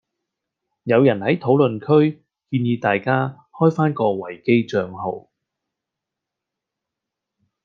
[0.81, 5.29] 有人喺討論區建議大家開返個維基帳號